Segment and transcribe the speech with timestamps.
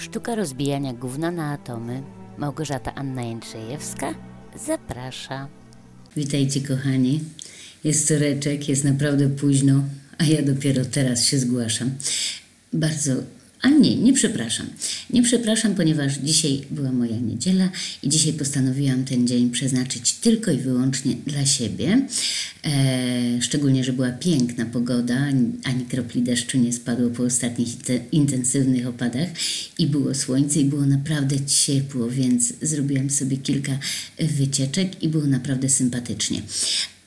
[0.00, 2.02] Sztuka rozbijania gówna na atomy.
[2.38, 4.14] Małgorzata Anna Jędrzejewska
[4.66, 5.48] zaprasza.
[6.16, 7.20] Witajcie kochani.
[7.84, 9.82] Jest córeczek, jest naprawdę późno,
[10.18, 11.90] a ja dopiero teraz się zgłaszam.
[12.72, 13.12] Bardzo,
[13.62, 14.66] a nie, nie przepraszam.
[15.10, 17.70] Nie przepraszam, ponieważ dzisiaj była moja niedziela
[18.02, 22.06] i dzisiaj postanowiłam ten dzień przeznaczyć tylko i wyłącznie dla siebie.
[22.64, 25.26] E, szczególnie, że była piękna pogoda,
[25.64, 29.28] ani kropli deszczu nie spadło po ostatnich te- intensywnych opadach
[29.78, 33.78] i było słońce i było naprawdę ciepło, więc zrobiłam sobie kilka
[34.18, 36.42] wycieczek i było naprawdę sympatycznie.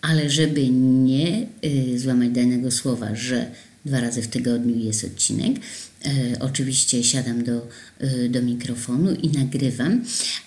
[0.02, 3.52] Ale żeby nie y, złamać danego słowa, że
[3.86, 5.58] dwa razy w tygodniu jest odcinek,
[6.06, 7.68] e, oczywiście siadam do,
[8.04, 10.04] y, do mikrofonu i nagrywam,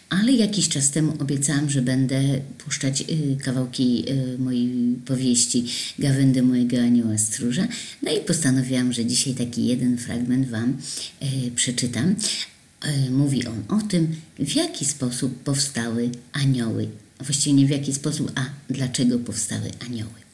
[0.09, 2.21] ale jakiś czas temu obiecałam, że będę
[2.59, 5.65] puszczać y, kawałki y, mojej powieści
[5.99, 7.69] Gawędy mojego anioła stróża.
[8.03, 10.77] No i postanowiłam, że dzisiaj taki jeden fragment Wam
[11.23, 12.15] y, przeczytam.
[12.83, 16.89] E, Mówi on o tym, w jaki sposób powstały anioły.
[17.21, 20.26] Właściwie nie w jaki sposób, a dlaczego powstały anioły.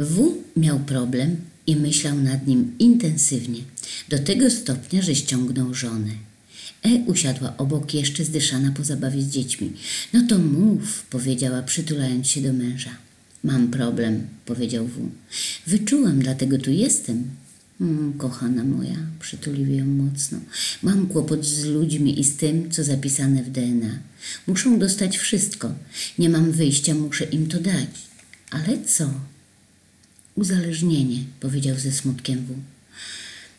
[0.00, 3.60] W miał problem i myślał nad nim intensywnie,
[4.08, 6.12] do tego stopnia, że ściągnął żonę.
[6.82, 9.72] E usiadła obok, jeszcze zdyszana po zabawie z dziećmi.
[10.12, 12.90] No to mów, powiedziała, przytulając się do męża.
[13.44, 15.10] Mam problem, powiedział W.
[15.66, 17.24] Wyczułam, dlatego tu jestem.
[17.80, 20.38] Mm, kochana moja, przytulił ją mocno.
[20.82, 23.98] Mam kłopot z ludźmi i z tym, co zapisane w DNA.
[24.46, 25.72] Muszą dostać wszystko.
[26.18, 27.88] Nie mam wyjścia, muszę im to dać.
[28.50, 29.10] Ale co?
[30.36, 32.54] Uzależnienie, powiedział ze smutkiem W.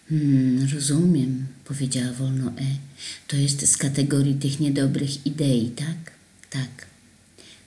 [0.09, 2.77] Hmm, rozumiem, powiedziała wolno E.
[3.27, 6.11] To jest z kategorii tych niedobrych idei, tak?
[6.49, 6.87] Tak.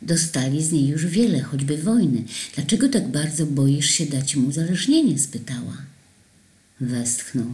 [0.02, 2.24] Dostali z niej już wiele, choćby wojny.
[2.54, 5.18] Dlaczego tak bardzo boisz się dać im uzależnienie?
[5.18, 5.76] spytała.
[6.80, 7.46] Westchnął.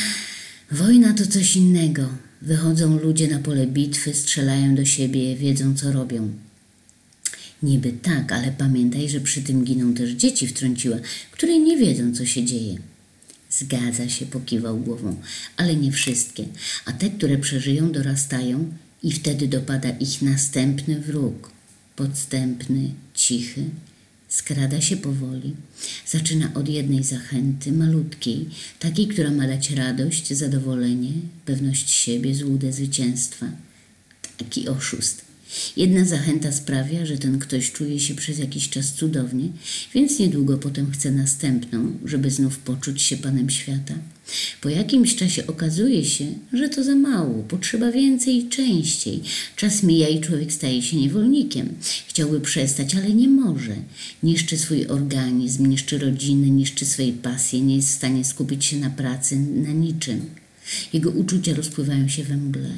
[0.70, 2.08] Wojna to coś innego.
[2.42, 6.45] Wychodzą ludzie na pole bitwy, strzelają do siebie, wiedzą co robią.
[7.66, 10.96] Niby tak, ale pamiętaj, że przy tym giną też dzieci, wtrąciła,
[11.30, 12.78] które nie wiedzą, co się dzieje.
[13.50, 15.16] Zgadza się, pokiwał głową,
[15.56, 16.44] ale nie wszystkie.
[16.84, 18.72] A te, które przeżyją, dorastają
[19.02, 21.50] i wtedy dopada ich następny wróg.
[21.96, 23.64] Podstępny, cichy,
[24.28, 25.54] skrada się powoli.
[26.06, 28.48] Zaczyna od jednej zachęty, malutkiej,
[28.78, 31.12] takiej, która ma dać radość, zadowolenie,
[31.44, 33.46] pewność siebie, złudę zwycięstwa.
[34.38, 35.25] Taki oszust.
[35.76, 39.48] Jedna zachęta sprawia, że ten ktoś czuje się przez jakiś czas cudownie,
[39.94, 43.94] więc niedługo potem chce następną, żeby znów poczuć się panem świata.
[44.60, 49.20] Po jakimś czasie okazuje się, że to za mało, potrzeba więcej i częściej.
[49.56, 51.74] Czas mija i człowiek staje się niewolnikiem.
[52.08, 53.76] Chciałby przestać, ale nie może.
[54.22, 58.90] Niszczy swój organizm, niszczy rodzinę, niszczy swoje pasje, nie jest w stanie skupić się na
[58.90, 60.45] pracy, na niczym.
[60.92, 62.70] Jego uczucia rozpływają się we mgle.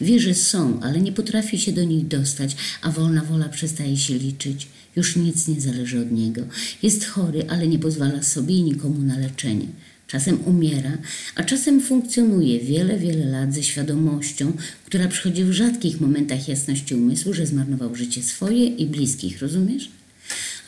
[0.00, 4.14] Wie, że są, ale nie potrafi się do nich dostać, a wolna wola przestaje się
[4.18, 4.68] liczyć.
[4.96, 6.42] Już nic nie zależy od niego.
[6.82, 9.66] Jest chory, ale nie pozwala sobie i nikomu na leczenie.
[10.06, 10.98] Czasem umiera,
[11.34, 14.52] a czasem funkcjonuje wiele, wiele lat ze świadomością,
[14.86, 19.42] która przychodzi w rzadkich momentach jasności umysłu, że zmarnował życie swoje i bliskich.
[19.42, 19.90] Rozumiesz?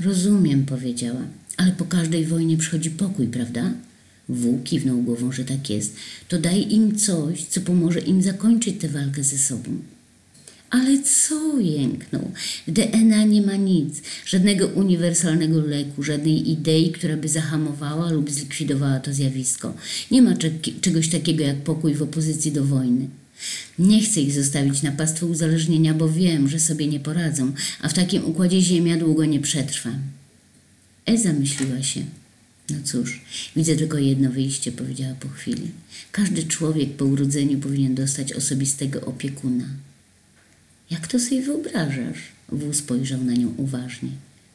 [0.01, 1.21] Rozumiem, powiedziała,
[1.57, 3.73] ale po każdej wojnie przychodzi pokój, prawda?
[4.29, 5.97] Wół kiwnął głową, że tak jest.
[6.29, 9.71] To daj im coś, co pomoże im zakończyć tę walkę ze sobą.
[10.71, 11.59] Ale co?
[11.61, 12.31] jęknął.
[12.67, 19.01] W DNA nie ma nic, żadnego uniwersalnego leku, żadnej idei, która by zahamowała lub zlikwidowała
[19.01, 19.75] to zjawisko.
[20.11, 23.09] Nie ma czeg- czegoś takiego jak pokój w opozycji do wojny.
[23.79, 27.95] Nie chcę ich zostawić na pastwę uzależnienia, bo wiem, że sobie nie poradzą, a w
[27.95, 29.91] takim układzie Ziemia długo nie przetrwa.
[31.07, 32.03] E zamyśliła się.
[32.71, 33.21] No cóż,
[33.57, 35.71] widzę tylko jedno wyjście, powiedziała po chwili.
[36.13, 39.65] Każdy człowiek po urodzeniu powinien dostać osobistego opiekuna.
[40.91, 42.19] Jak to sobie wyobrażasz?
[42.49, 44.11] Wół spojrzał na nią uważnie.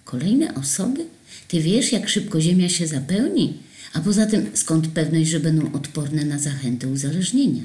[0.05, 1.05] Kolejne osoby?
[1.47, 3.57] Ty wiesz, jak szybko ziemia się zapełni?
[3.93, 7.63] A poza tym, skąd pewność, że będą odporne na zachętę uzależnienia?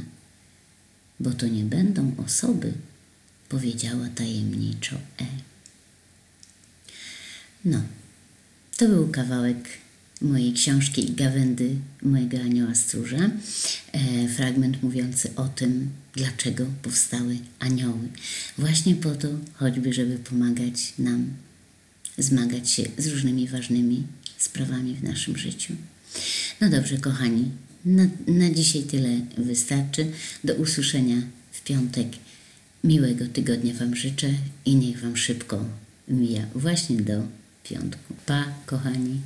[1.20, 2.72] Bo to nie będą osoby,
[3.48, 5.26] powiedziała tajemniczo E.
[7.64, 7.82] No,
[8.76, 9.56] to był kawałek
[10.22, 13.30] mojej książki Gawędy mojego anioła stróża.
[13.92, 18.08] E, fragment mówiący o tym, dlaczego powstały anioły.
[18.58, 21.26] Właśnie po to, choćby, żeby pomagać nam
[22.18, 24.02] zmagać się z różnymi ważnymi
[24.38, 25.74] sprawami w naszym życiu.
[26.60, 27.50] No dobrze, kochani,
[27.84, 30.06] na, na dzisiaj tyle wystarczy.
[30.44, 31.16] Do usłyszenia
[31.52, 32.08] w piątek.
[32.84, 34.30] Miłego tygodnia Wam życzę
[34.64, 35.64] i niech Wam szybko
[36.08, 37.22] mija właśnie do
[37.64, 38.14] piątku.
[38.26, 39.20] Pa, kochani.